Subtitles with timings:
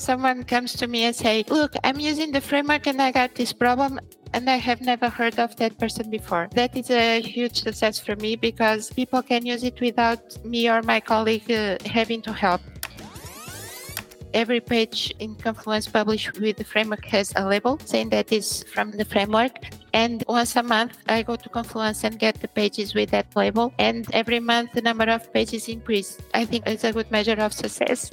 [0.00, 3.52] someone comes to me and say, "Look, I'm using the framework and I got this
[3.52, 4.00] problem."
[4.32, 6.48] And I have never heard of that person before.
[6.54, 10.82] That is a huge success for me because people can use it without me or
[10.82, 12.60] my colleague uh, having to help
[14.34, 18.90] every page in Confluence published with the framework has a label saying that is from
[18.92, 19.52] the framework.
[19.92, 23.72] And once a month, I go to Confluence and get the pages with that label.
[23.78, 26.18] And every month, the number of pages increase.
[26.34, 28.10] I think it's a good measure of success.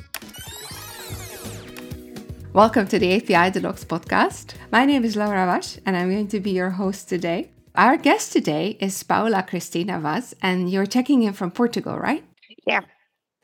[2.57, 4.55] Welcome to the API Docs podcast.
[4.71, 7.51] My name is Laura Vass, and I'm going to be your host today.
[7.75, 12.23] Our guest today is Paula Cristina Vaz, and you're checking in from Portugal, right?
[12.65, 12.81] Yeah,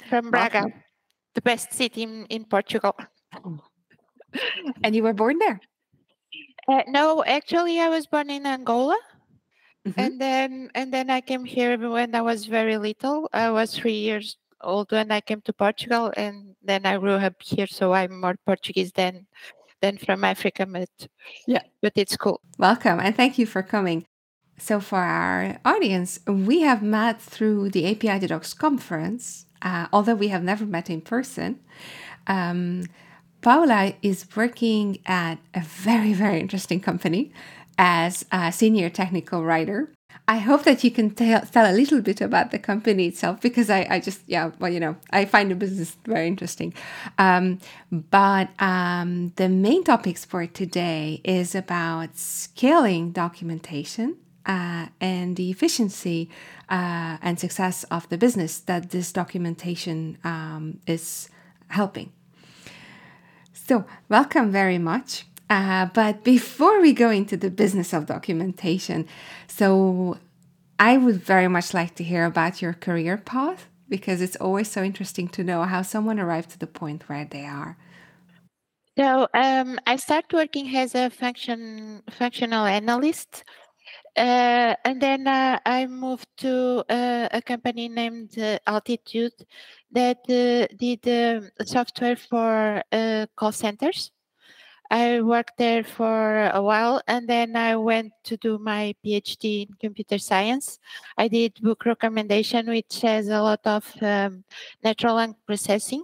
[0.09, 0.61] from Braga.
[0.61, 0.81] Welcome
[1.35, 2.97] the best city in, in Portugal.
[4.83, 5.59] and you were born there?
[6.67, 8.97] Uh, no, actually, I was born in Angola.
[9.87, 9.99] Mm-hmm.
[9.99, 13.29] And then and then I came here when I was very little.
[13.31, 17.41] I was three years old when I came to Portugal, and then I grew up
[17.41, 17.67] here.
[17.67, 19.27] So I'm more Portuguese than
[19.81, 20.89] than from Africa, but
[21.47, 22.41] yeah, but it's cool.
[22.57, 24.05] Welcome and thank you for coming.
[24.57, 30.27] So for our audience, we have met through the API Docs conference uh, although we
[30.27, 31.59] have never met in person,
[32.27, 32.83] um,
[33.41, 37.31] Paula is working at a very, very interesting company
[37.77, 39.91] as a senior technical writer.
[40.27, 43.69] I hope that you can tell, tell a little bit about the company itself because
[43.69, 46.73] I, I just, yeah, well, you know, I find the business very interesting.
[47.17, 47.59] Um,
[47.91, 56.29] but um, the main topics for today is about scaling documentation uh, and the efficiency
[56.69, 61.29] uh, and success of the business that this documentation um, is
[61.67, 62.11] helping.
[63.53, 65.25] So, welcome very much.
[65.53, 69.07] Uh, but before we go into the business of documentation,
[69.45, 70.17] so
[70.79, 74.81] I would very much like to hear about your career path because it's always so
[74.81, 77.77] interesting to know how someone arrived to the point where they are.
[78.97, 83.43] So um, I started working as a function functional analyst
[84.17, 89.37] uh, and then uh, I moved to uh, a company named uh, Altitude
[89.91, 94.09] that uh, did um, software for uh, call centers.
[94.93, 99.73] I worked there for a while and then I went to do my PhD in
[99.81, 100.77] computer science.
[101.17, 104.43] I did book recommendation, which has a lot of um,
[104.83, 106.03] natural language processing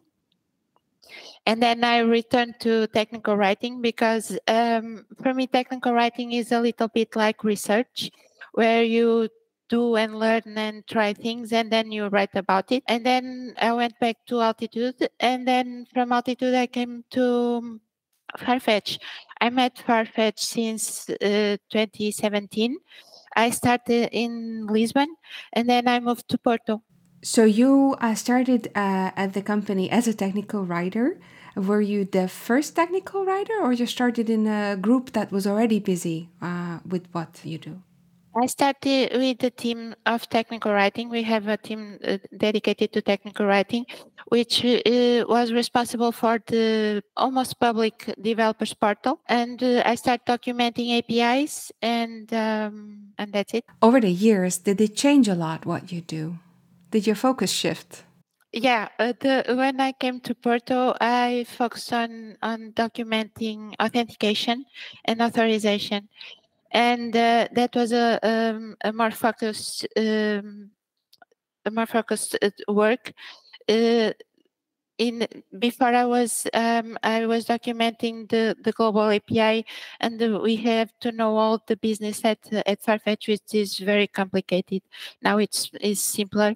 [1.46, 6.60] and then I returned to technical writing because um, for me, technical writing is a
[6.60, 8.10] little bit like research,
[8.54, 9.30] where you
[9.70, 12.84] do and learn and try things and then you write about it.
[12.88, 17.80] And then I went back to Altitude, and then from Altitude, I came to
[18.38, 19.00] Farfetch.
[19.42, 22.78] I'm at Farfetch since uh, 2017.
[23.36, 25.16] I started in Lisbon
[25.54, 26.82] and then I moved to Porto.
[27.22, 31.20] So you uh, started uh, at the company as a technical writer
[31.56, 35.80] were you the first technical writer or you started in a group that was already
[35.80, 37.82] busy uh, with what you do
[38.36, 41.10] i started with the team of technical writing.
[41.10, 43.86] We have a team uh, dedicated to technical writing
[44.30, 49.20] which uh, was responsible for the almost public developers portal.
[49.28, 53.66] And uh, i started documenting apis and um, and that's it.
[53.82, 56.38] Over the years did it change a lot what you do?
[56.92, 58.04] Did your focus shift?
[58.52, 64.66] Yeah, uh, the when I came to Porto, I focused on on documenting authentication
[65.06, 66.10] and authorization,
[66.72, 70.72] and uh, that was a um, a more focused um,
[71.66, 73.14] a more focused uh, work.
[73.68, 74.12] Uh,
[74.98, 75.26] in
[75.58, 79.66] before I was um, I was documenting the the global API,
[80.02, 84.08] and the, we have to know all the business at at Farfetch, which is very
[84.08, 84.82] complicated.
[85.22, 86.56] Now it's is simpler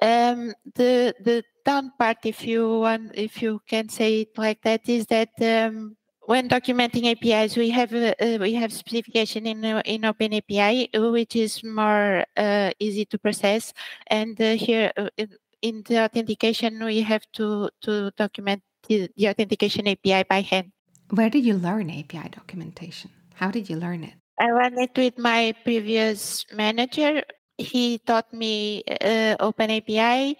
[0.00, 4.88] um, the the down part, if you want, if you can say it like that,
[4.88, 5.96] is that um,
[6.28, 11.64] when documenting APIs, we have uh, we have specification in uh, in OpenAPI, which is
[11.64, 13.72] more uh, easy to process,
[14.08, 15.08] and uh, here uh,
[15.62, 20.70] in the authentication, we have to to document the, the authentication API by hand.
[21.08, 23.10] Where did you learn API documentation?
[23.32, 24.12] How did you learn it?
[24.38, 27.24] I learned it with my previous manager
[27.58, 30.38] he taught me uh, Open API,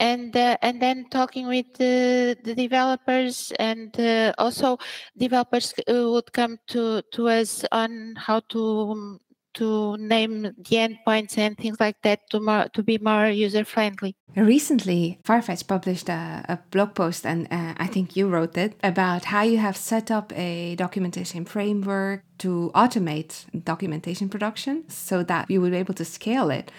[0.00, 4.78] and uh, and then talking with the, the developers and uh, also
[5.16, 9.20] developers uh, would come to to us on how to um,
[9.54, 14.14] to name the endpoints and things like that to more to be more user friendly.
[14.36, 19.24] Recently, Farfetch published a, a blog post, and uh, I think you wrote it about
[19.24, 25.60] how you have set up a documentation framework to automate documentation production so that you
[25.60, 26.70] would be able to scale it.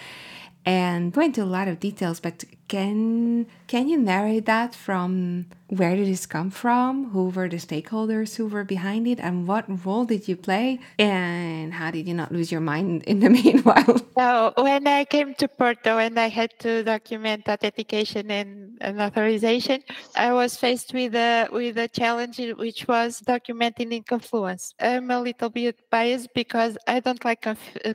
[0.66, 5.96] And go into a lot of details, but can can you narrate that from where
[5.96, 7.10] did this come from?
[7.12, 10.80] Who were the stakeholders who were behind it, and what role did you play?
[10.98, 13.98] And how did you not lose your mind in the meanwhile?
[14.18, 19.82] So when I came to Porto and I had to document authentication and, and authorization,
[20.16, 24.74] I was faced with a with a challenge which was documenting in Confluence.
[24.80, 27.46] I'm a little bit biased because I don't like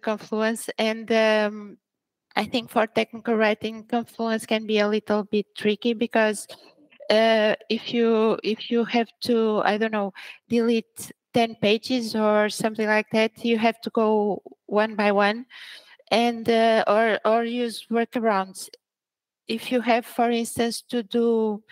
[0.02, 1.78] Confluence and um,
[2.36, 6.46] I think for technical writing, Confluence can be a little bit tricky because
[7.10, 10.12] uh, if you if you have to, I don't know,
[10.48, 15.46] delete 10 pages or something like that, you have to go one by one
[16.10, 18.68] and uh, or or use workarounds.
[19.46, 21.62] If you have, for instance, to do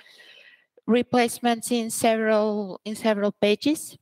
[0.86, 3.96] replacements in several in several pages,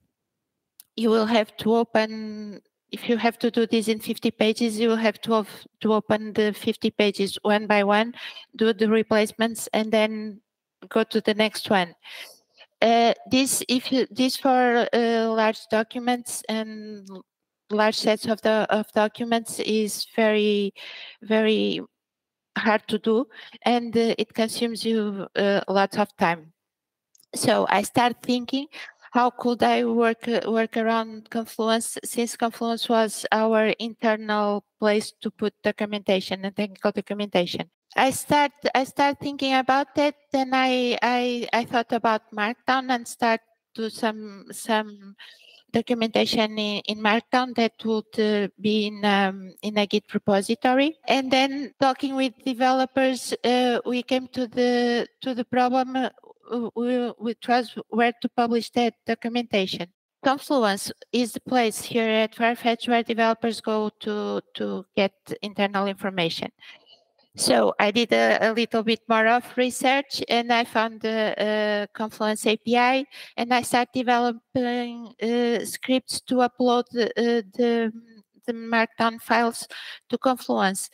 [0.97, 2.61] you will have to open
[2.93, 6.33] if you have to do this in 50 pages, you have to, have to open
[6.33, 8.15] the 50 pages one by one,
[8.57, 10.41] do the replacements, and then
[10.89, 11.95] go to the next one.
[12.83, 17.07] Uh, this if you this for uh, large documents and
[17.71, 20.73] large sets of the of documents is very
[21.23, 21.83] very
[22.57, 23.27] hard to do
[23.67, 26.53] and uh, it consumes you uh, lots of time
[27.35, 28.67] so i start thinking
[29.11, 35.31] how could I work uh, work around Confluence since Confluence was our internal place to
[35.31, 37.71] put documentation and technical documentation.
[37.97, 40.15] I start I start thinking about that.
[40.33, 43.41] Then I I I thought about Markdown and start
[43.75, 45.17] do some some
[45.73, 50.99] documentation in, in Markdown that would uh, be in um, in a Git repository.
[51.09, 56.11] And then talking with developers, uh, we came to the to the problem uh,
[56.75, 59.89] we, we trust where to publish that documentation.
[60.23, 66.51] Confluence is the place here at Farfetch where developers go to, to get internal information.
[67.37, 71.87] So I did a, a, little bit more of research and I found the uh,
[71.97, 73.07] Confluence API
[73.37, 77.93] and I started developing uh, scripts to upload the, uh, the,
[78.47, 79.67] the Markdown files
[80.11, 80.91] to Confluence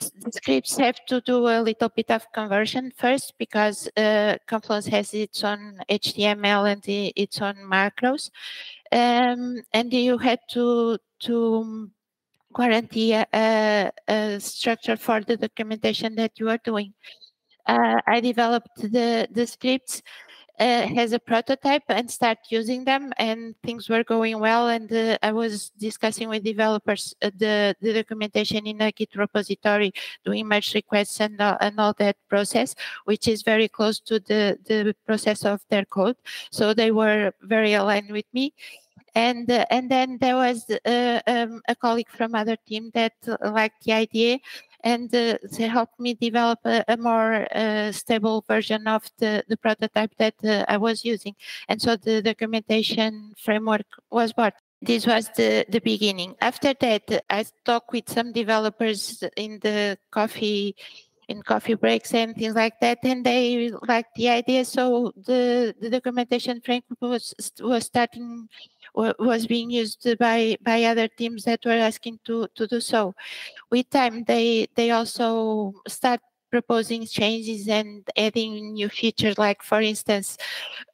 [0.00, 5.14] the scripts have to do a little bit of conversion first because uh, Confluence has
[5.14, 8.30] its own HTML and the, its own macros,
[8.92, 11.90] um, and you had to to
[12.54, 16.92] guarantee a, a, structure for the documentation that you are doing.
[17.66, 20.02] Uh, I developed the the scripts
[20.60, 25.18] uh, has a prototype and start using them and things were going well and uh,
[25.22, 29.92] i was discussing with developers uh, the, the documentation in a git repository
[30.24, 32.74] doing merge requests and, uh, and all that process
[33.04, 36.16] which is very close to the, the process of their code.
[36.50, 38.54] So they were very aligned with me.
[39.16, 43.84] And uh, and then there was uh, um, a colleague from other team that liked
[43.84, 44.38] the idea
[44.84, 49.56] and uh, they helped me develop a, a more uh, stable version of the, the
[49.56, 51.34] prototype that uh, I was using.
[51.68, 54.52] And so the documentation framework was born.
[54.82, 56.34] This was the, the beginning.
[56.42, 60.76] After that, I talked with some developers in the coffee
[61.28, 65.88] in coffee breaks and things like that and they liked the idea so the, the
[65.88, 68.46] documentation framework was was starting
[68.94, 73.14] was being used by by other teams that were asking to to do so.
[73.70, 79.36] With time, they they also start proposing changes and adding new features.
[79.38, 80.38] Like for instance,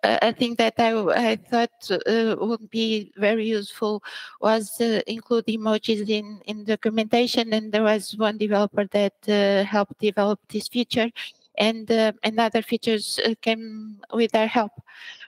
[0.03, 0.93] uh, a thing that I
[1.33, 4.03] I thought uh, would be very useful
[4.41, 7.53] was uh, include emojis in in documentation.
[7.53, 11.11] And there was one developer that uh, helped develop this feature,
[11.59, 14.73] and uh, and other features uh, came with their help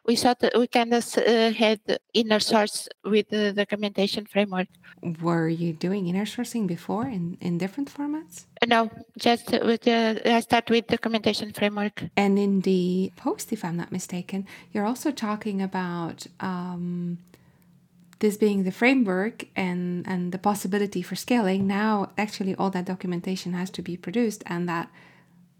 [0.04, 1.80] we thought that we kind of uh, had
[2.12, 4.68] inner source with the documentation framework.
[5.20, 8.46] Were you doing inner sourcing before in, in different formats?
[8.66, 12.04] No, just with the, I start with documentation framework.
[12.16, 17.18] And in the post, if I'm not mistaken, you're also talking about um,
[18.18, 21.66] this being the framework and, and the possibility for scaling.
[21.66, 24.90] Now, actually, all that documentation has to be produced, and that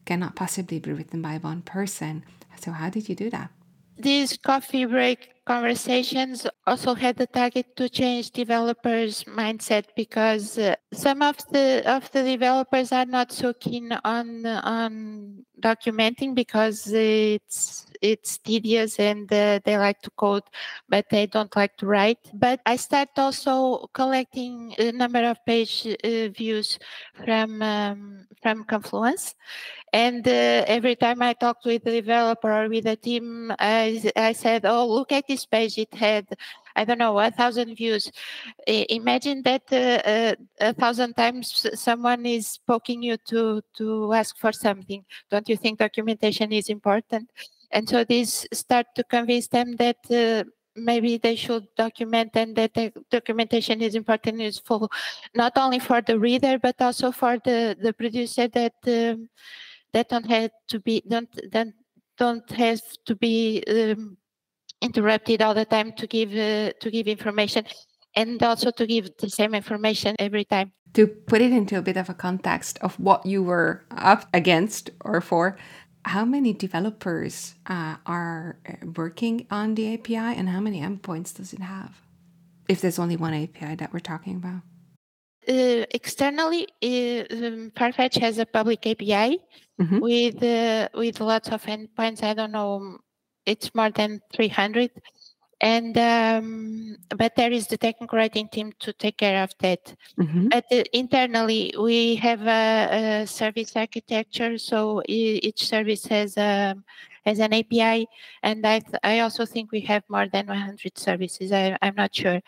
[0.05, 2.25] cannot possibly be written by one person.
[2.61, 3.51] So, how did you do that?
[3.99, 11.23] These coffee break conversations also had the target to change developers' mindset because uh, some
[11.23, 18.39] of the of the developers are not so keen on on documenting because it's it's
[18.39, 20.43] tedious and uh, they like to code
[20.89, 22.19] but they don't like to write.
[22.35, 26.79] But i start also collecting a number of page uh, views
[27.25, 29.35] from um, from confluence.
[29.93, 34.33] And uh, every time I talked with the developer or with the team, I, I
[34.33, 35.79] said, oh, look at this page.
[35.79, 36.27] It had
[36.77, 38.11] I don't know, a thousand views.
[38.67, 44.53] imagine that uh, uh, a thousand times someone is poking you to to ask for
[44.53, 45.05] something.
[45.31, 47.31] Don't you think documentation is important?
[47.71, 50.45] And so this start to convince them that uh,
[50.77, 54.91] maybe they should document and that the documentation is important and useful
[55.35, 59.29] not only for the reader but also for the the producer that um,
[59.93, 61.75] that don't have to be don't don't
[62.17, 64.17] don't have to be um,
[64.83, 67.65] interrupted all the time to give uh, to give information
[68.15, 71.97] and also to give the same information every time to put it into a bit
[71.97, 75.57] of a context of what you were up against or for
[76.05, 81.53] how many developers uh, are uh, working on the API and how many endpoints does
[81.53, 82.01] it have?
[82.69, 84.63] If there's only one API that we're talking about.
[85.49, 89.41] Uh, externally, uh, um, Farfetch has a public API
[89.81, 89.99] mm-hmm.
[89.99, 92.23] with uh, with lots of endpoints.
[92.23, 92.99] I don't know,
[93.47, 94.91] it's more than 300
[95.63, 99.95] and um, but there is the technical writing team to take care of that.
[100.19, 100.49] Mm-hmm.
[100.49, 106.85] But uh, internally, we have a, a, service architecture, so each service has a um,
[107.25, 108.09] has an API,
[108.43, 111.53] and I th- I also think we have more than 100 services.
[111.53, 112.41] I, I'm not sure.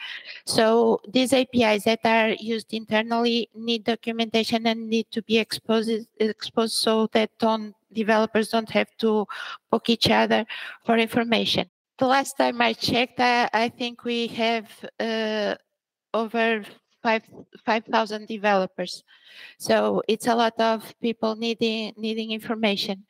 [0.45, 6.75] So these APIs that are used internally need documentation and need to be exposed exposed
[6.75, 9.27] so that don't developers don't have to
[9.71, 10.45] poke each other
[10.85, 14.67] for information the last time I checked, I, I think we have
[14.99, 15.55] uh,
[16.13, 16.65] over
[17.03, 17.23] five
[17.65, 19.05] five thousand developers.
[19.59, 23.05] So it's a lot of people needing needing information.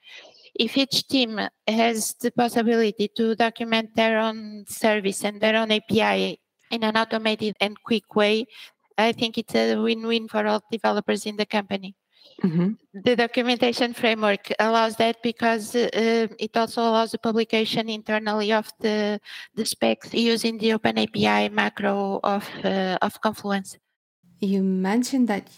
[0.55, 6.38] If each team has the possibility to document their own service and their own API
[6.71, 8.47] in an automated and quick way,
[8.97, 11.97] I think it's a win-win for all developers in the company.
[12.43, 13.00] Mm-hmm.
[13.05, 15.88] The documentation framework allows that because uh,
[16.38, 19.21] it also allows the publication internally of the,
[19.55, 23.79] the specs using the Open API macro of, uh, of Confluence.
[24.41, 25.49] You mentioned that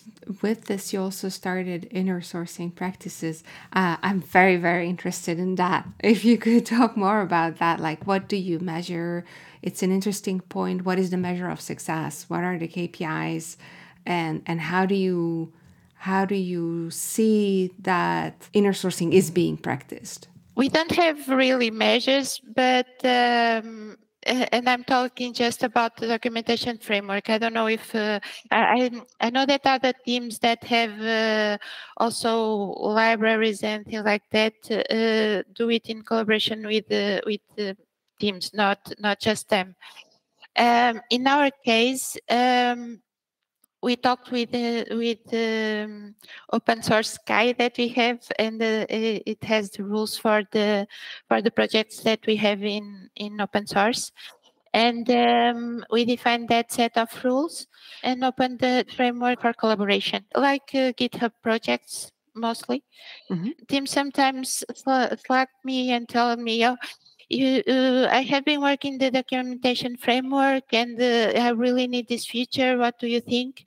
[0.42, 3.42] with this, you also started inner sourcing practices.
[3.72, 5.88] Uh, I'm very, very interested in that.
[6.04, 9.24] If you could talk more about that, like what do you measure?
[9.62, 10.84] It's an interesting point.
[10.84, 12.26] What is the measure of success?
[12.28, 13.56] What are the KPIs?
[14.04, 15.52] And, and how do you
[16.06, 20.28] how do you see that inner sourcing is being practiced?
[20.54, 27.28] We don't have really measures, but um, and I'm talking just about the documentation framework.
[27.28, 28.20] I don't know if uh,
[28.52, 31.58] I I know that other teams that have uh,
[31.96, 32.32] also
[33.02, 36.86] libraries and things like that uh, do it in collaboration with
[37.26, 37.74] with
[38.20, 39.74] teams, not not just them.
[40.56, 43.02] Um, in our case, um,
[43.82, 46.14] we talked with uh, with um,
[46.52, 50.86] open source guy that we have, and uh, it has the rules for the
[51.28, 54.12] for the projects that we have in in open source.
[54.74, 57.66] And um, we define that set of rules
[58.02, 62.84] and open the framework for collaboration, like uh, GitHub projects mostly.
[63.30, 63.50] Mm-hmm.
[63.68, 66.76] Teams sometimes slack me and tell me, "Oh,
[67.28, 72.26] you, uh, I have been working the documentation framework and uh, I really need this
[72.26, 72.78] feature.
[72.78, 73.66] What do you think?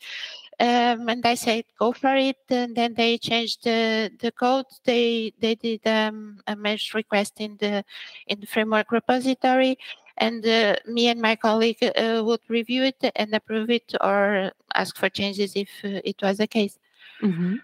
[0.59, 2.37] Um, and I said, go for it.
[2.49, 4.65] And then they changed the, the code.
[4.83, 7.83] They they did um, a merge request in the
[8.27, 9.77] in the framework repository,
[10.17, 14.97] and uh, me and my colleague uh, would review it and approve it or ask
[14.97, 16.77] for changes if uh, it was the case.
[17.23, 17.55] Mm-hmm.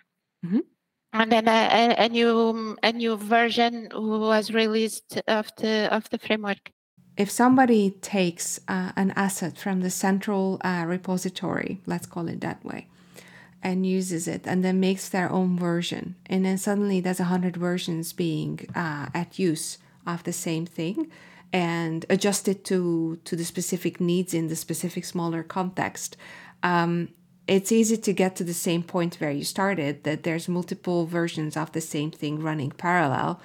[0.45, 0.59] Mm-hmm
[1.15, 6.71] and then a, a, new a new version was released of the of the framework.
[7.17, 12.63] If somebody takes uh, an asset from the central uh, repository, let's call it that
[12.65, 12.87] way,
[13.63, 17.55] and uses it, and then makes their own version, and then suddenly there's a hundred
[17.55, 21.09] versions being uh, at use of the same thing,
[21.53, 26.17] and adjusted to to the specific needs in the specific smaller context.
[26.63, 27.09] Um,
[27.47, 31.55] it's easy to get to the same point where you started that there's multiple versions
[31.55, 33.39] of the same thing running parallel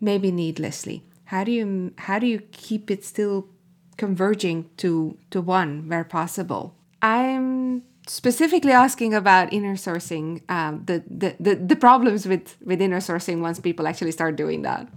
[0.00, 1.02] maybe needlessly.
[1.26, 3.48] How do you how do you keep it still
[3.96, 6.74] converging to to one where possible?
[7.02, 13.00] I'm specifically asking about inner sourcing um, the, the, the the problems with with inner
[13.00, 14.88] sourcing once people actually start doing that.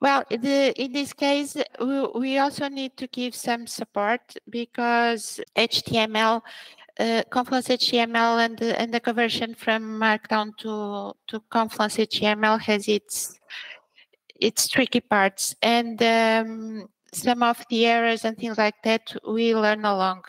[0.00, 6.40] Well, the, in this case, we, we also need to give some support because HTML
[7.00, 12.88] uh, Confluence HTML and the, and the conversion from Markdown to to Confluence HTML has
[12.88, 13.40] its
[14.40, 19.84] its tricky parts, and um, some of the errors and things like that we learn
[19.84, 20.22] along.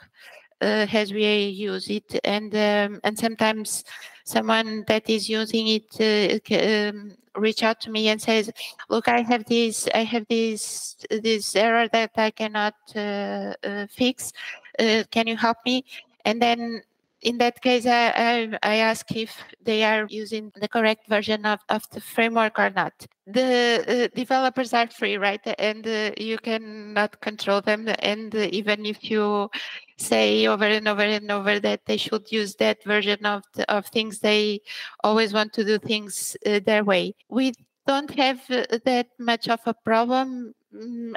[0.62, 3.84] uh, as we use it, and um, and sometimes
[4.24, 8.52] someone that is using it uh, um, reach out to me and says,
[8.90, 14.32] "Look, I have this, I have this this error that I cannot uh, uh, fix.
[14.80, 15.84] Uh, can you help me?"
[16.26, 16.84] And then
[17.22, 21.60] in that case, I, I, I, ask if they are using the correct version of,
[21.70, 22.94] of the framework or not.
[23.28, 25.42] The uh, developers are free, right?
[25.60, 27.88] And uh, you cannot control them.
[28.00, 29.50] And uh, even if you
[29.98, 33.86] say over and over and over that they should use that version of, the, of
[33.88, 34.62] things, they
[35.04, 37.14] always want to do things uh, their way.
[37.30, 37.54] We
[37.86, 40.56] don't have uh, that much of a problem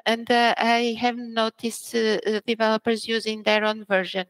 [0.07, 4.27] and uh, I have noticed uh, developers using their own version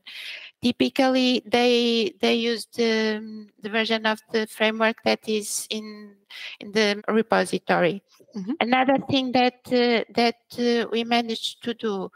[0.64, 3.20] typically they they use the,
[3.60, 6.16] the version of the framework that is in
[6.60, 8.02] in the repository.
[8.34, 8.52] Mm-hmm.
[8.60, 12.10] Another thing that uh, that uh, we managed to do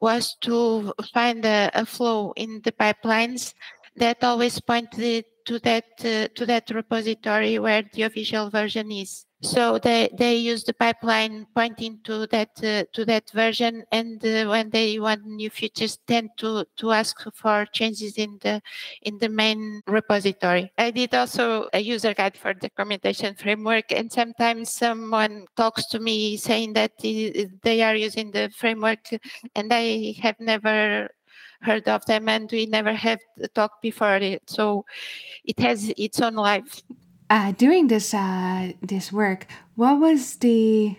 [0.00, 3.54] was to find a, a, flow in the pipelines
[3.96, 9.24] that always pointed to that uh, to that repository where the official version is.
[9.40, 14.46] So they, they use the pipeline pointing to that uh, to that version, and uh,
[14.50, 18.60] when they want new features, tend to to ask for changes in the
[19.02, 20.72] in the main repository.
[20.76, 26.00] I did also a user guide for the documentation framework, and sometimes someone talks to
[26.00, 29.06] me saying that they are using the framework,
[29.54, 31.10] and I have never
[31.62, 33.20] heard of them, and we never have
[33.54, 34.42] talked before it.
[34.50, 34.84] So
[35.44, 36.82] it has its own life.
[37.30, 40.96] Uh, doing this uh, this work, what was the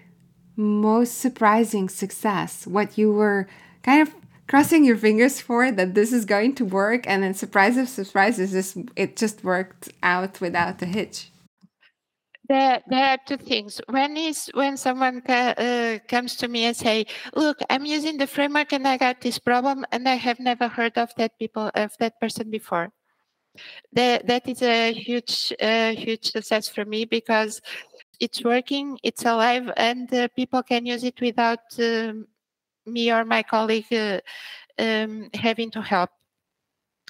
[0.55, 2.67] most surprising success?
[2.67, 3.47] What you were
[3.81, 4.13] kind of
[4.47, 8.51] crossing your fingers for that this is going to work, and then surprise of surprises,
[8.51, 11.31] this it just worked out without a hitch.
[12.47, 13.81] There, there are two things.
[13.87, 17.05] One is when someone uh, comes to me and say,
[17.35, 20.97] "Look, I'm using the framework and I got this problem, and I have never heard
[20.97, 22.91] of that people of that person before."
[23.93, 27.61] That that is a huge uh, huge success for me because
[28.19, 32.27] it's working it's alive and uh, people can use it without um,
[32.85, 34.19] me or my colleague uh,
[34.79, 36.09] um, having to help.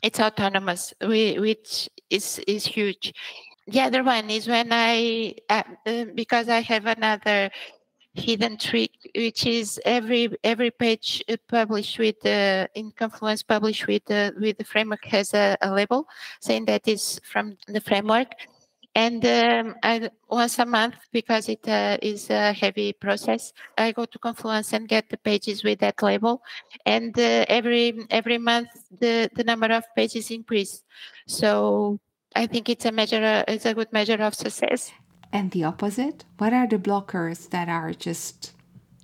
[0.02, 3.14] It's autonomous which is is huge.
[3.68, 7.52] The other one is when i uh, uh, because i have another
[8.20, 14.10] hidden trick, which is every every page uh, published with uh, in Confluence published with
[14.12, 16.08] uh, with the framework has a, a, label
[16.42, 18.32] saying that is from the framework.
[18.96, 24.06] And um, I, once a month, because it uh, is a heavy process, I go
[24.06, 26.42] to Confluence and get the pages with that label.
[26.86, 30.84] And uh, every every month, the, the number of pages increase.
[31.28, 32.00] So
[32.36, 33.44] I think it's a measure.
[33.48, 34.92] It's a good measure of success.
[35.32, 36.26] And the opposite?
[36.38, 38.54] What are the blockers that are just,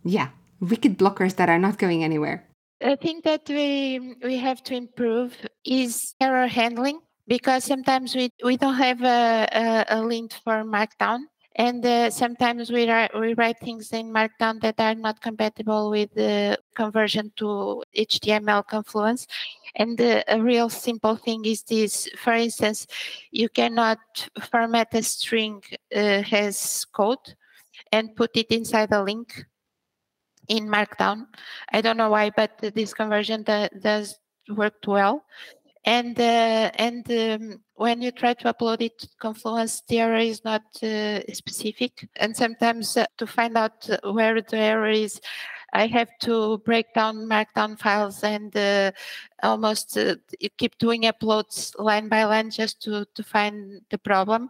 [0.03, 2.47] yeah, wicked blockers that are not going anywhere?
[2.83, 8.57] I think that we we have to improve is error handling because sometimes we, we
[8.57, 11.21] don't have a, a, a for Markdown
[11.55, 16.13] and uh, sometimes we, write, we write things in Markdown that are not compatible with
[16.13, 19.25] the conversion to HTML Confluence.
[19.75, 22.09] And uh, a real simple thing is this.
[22.17, 22.87] For instance,
[23.31, 23.99] you cannot
[24.51, 25.63] format a string
[25.95, 27.35] uh, as code
[27.89, 29.45] and put it inside a link
[30.49, 31.27] in Markdown.
[31.71, 35.23] I don't know why, but this conversion does work well
[35.85, 40.43] and uh, and um, when you try to upload it to Confluence, the error is
[40.43, 45.21] not uh, specific, and sometimes uh, to find out where the error is,
[45.73, 48.91] I have to break down Markdown files and uh,
[49.43, 50.15] almost uh,
[50.57, 54.49] keep doing uploads line by line just to to find the problem.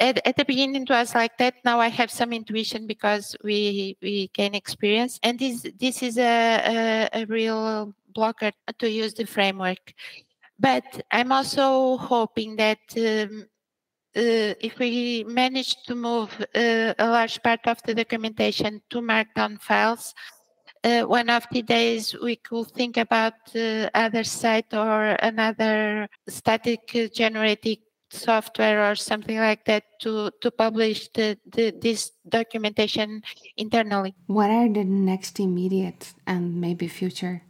[0.00, 1.54] At, at, the beginning it was like that.
[1.64, 5.20] Now i have some intuition because we we gain experience.
[5.22, 9.94] And this this is a, a, a real blocker to use the framework
[10.62, 13.46] but I'm also hoping that um,
[14.14, 19.60] uh, if we manage to move uh, a large part of the documentation to Markdown
[19.60, 20.14] files,
[20.84, 27.10] uh, one of the days we could think about uh, other site or another static
[27.12, 27.78] generating
[28.10, 33.22] software or something like that to, to publish the, the, this documentation
[33.56, 34.14] internally.
[34.26, 37.42] What are the next immediate and maybe future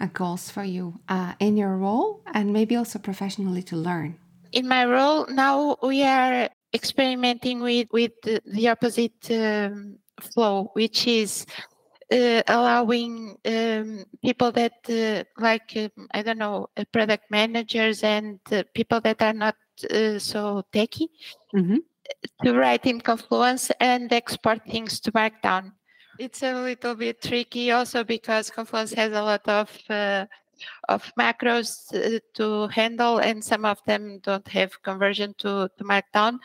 [0.00, 4.16] uh, goals for you uh, in your role and maybe also professionally to learn?
[4.52, 11.06] In my role now, we are experimenting with with the, the opposite um, flow, which
[11.06, 11.46] is
[12.10, 18.40] uh, allowing um, people that uh, like um, I don't know uh, product managers and
[18.50, 19.56] uh, people that are not
[19.90, 21.08] uh, so techy
[21.54, 21.76] mm-hmm.
[22.44, 25.72] to write in Confluence and export things to Markdown
[26.20, 30.26] it's a little bit tricky also because Confluence has a lot of uh,
[30.88, 36.38] of macros uh, to handle, and some of them don't have conversion to, to Markdown.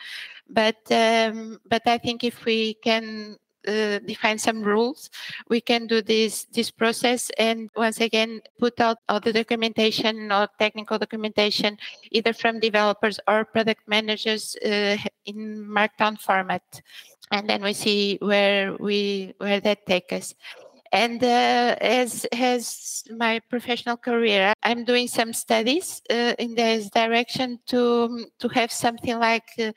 [0.48, 3.36] But um, but I think if we can
[3.66, 5.10] uh, define some rules,
[5.48, 10.48] we can do this this process and once again put out all the documentation or
[10.58, 11.76] technical documentation
[12.12, 16.62] either from developers or product managers uh, in Markdown format,
[17.30, 20.34] and then we see where we where that takes us.
[20.92, 22.26] And uh, as
[23.10, 29.18] my professional career, I'm doing some studies uh, in this direction to to have something
[29.18, 29.72] like uh,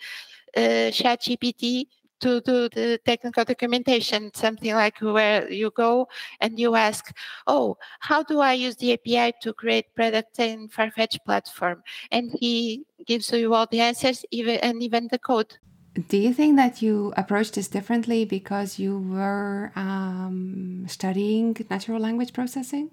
[0.56, 1.88] uh ChatGPT
[2.20, 6.08] to do the technical documentation, something like where you go
[6.42, 7.16] and you ask,
[7.48, 11.82] oh, how do I use the API to create products in Farfetch platform?
[12.12, 15.58] And he gives you all the answers even and even the code.
[15.96, 22.34] Do you think that you approach this differently because you were um, studying natural language
[22.34, 22.92] processing?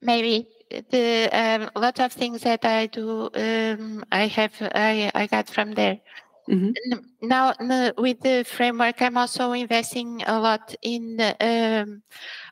[0.00, 5.26] Maybe the um, a lot of things that I do, um, I have I, I
[5.26, 6.00] got from there.
[6.48, 7.26] Mm-hmm.
[7.26, 7.54] Now,
[7.98, 12.02] with the framework, I'm also investing a lot in um,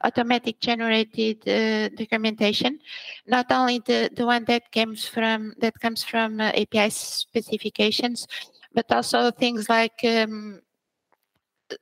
[0.02, 2.80] automatic generated uh, documentation.
[3.28, 8.26] Not only the, the one that comes from that comes from uh, API specifications,
[8.74, 10.60] but also things like um,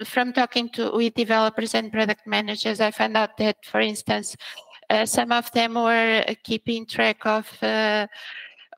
[0.05, 4.37] from talking to with developers and product managers, I found out that, for instance,
[4.91, 8.07] uh, some of them were keeping track of uh,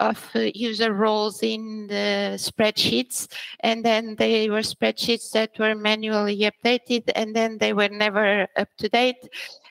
[0.00, 3.28] of user roles in the spreadsheets
[3.60, 8.68] and then they were spreadsheets that were manually updated and then they were never up
[8.76, 9.28] to date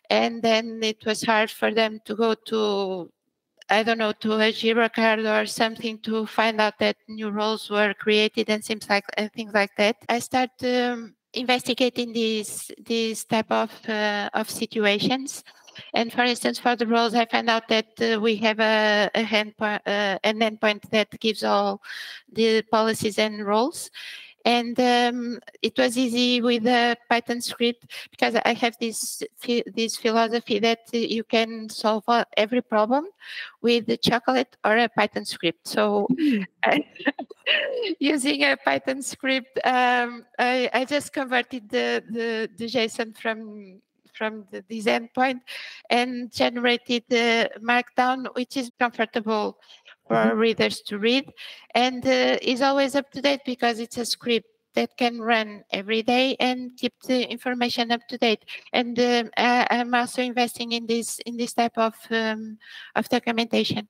[0.09, 3.11] and then it was hard for them to go to
[3.73, 7.69] I don't know, to a Jira card or something to find out that new roles
[7.69, 9.97] were created and things like and things like that.
[10.07, 15.43] I started um, investigating these these type of uh, of situations
[15.93, 19.23] and for instance, for the roles, I found out that uh, we have a, a
[19.23, 21.81] endpoint, uh, an endpoint that gives all
[22.31, 23.89] the policies and roles.
[24.45, 29.23] And um, it was easy with a Python script because I have this
[29.73, 32.03] this philosophy that you can solve
[32.35, 33.07] every problem
[33.61, 35.67] with the chocolate or a Python script.
[35.67, 36.45] So, mm.
[37.99, 43.81] using a Python script, um, I, I just converted the, the, the JSON from
[44.13, 45.41] from the, this endpoint
[45.89, 49.57] and generated the markdown, which is comfortable
[50.13, 50.37] for mm-hmm.
[50.37, 51.25] readers to read
[51.73, 56.03] and uh, is always up to date because it's a script that can run every
[56.03, 58.43] day and keep the information up to date.
[58.73, 62.57] And uh, I'm also investing in this in this type of um,
[62.95, 63.87] of documentation.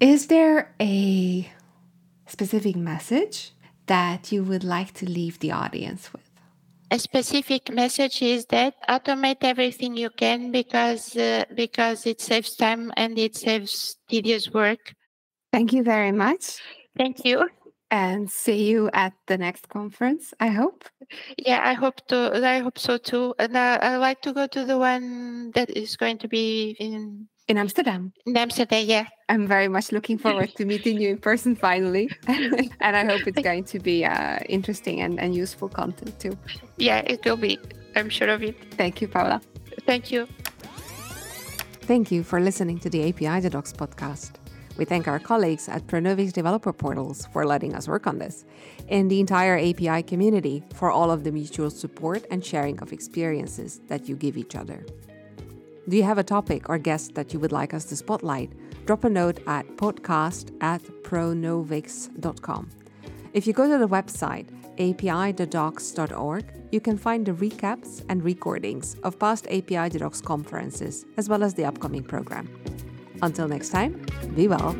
[0.00, 1.48] Is there a
[2.26, 3.52] specific message
[3.86, 6.25] that you would like to leave the audience with?
[6.90, 12.92] A specific message is that automate everything you can because uh, because it saves time
[12.96, 14.94] and it saves tedious work.
[15.52, 16.60] Thank you very much.
[16.96, 17.48] Thank you.
[17.90, 20.34] And see you at the next conference.
[20.40, 20.84] I hope.
[21.38, 22.44] Yeah, I hope to.
[22.44, 23.34] I hope so too.
[23.38, 27.28] And I, I like to go to the one that is going to be in
[27.48, 28.12] in Amsterdam.
[28.26, 29.06] In Amsterdam, yeah.
[29.28, 32.10] I'm very much looking forward to meeting you in person finally.
[32.28, 36.36] and I hope it's going to be uh, interesting and, and useful content too.
[36.76, 37.58] Yeah, it will be.
[37.94, 38.56] I'm sure of it.
[38.74, 39.40] Thank you, Paula.
[39.86, 40.28] Thank you.
[41.82, 44.32] Thank you for listening to the API the Docs podcast.
[44.76, 48.44] We thank our colleagues at Pronovix Developer Portals for letting us work on this,
[48.88, 53.80] and the entire API community for all of the mutual support and sharing of experiences
[53.86, 54.84] that you give each other.
[55.88, 58.52] Do you have a topic or guest that you would like us to spotlight?
[58.86, 62.70] Drop a note at podcast at pronovix.com.
[63.32, 69.18] If you go to the website api.docs.org, you can find the recaps and recordings of
[69.18, 72.48] past API Docs conferences, as well as the upcoming program.
[73.22, 74.76] Until next time, be well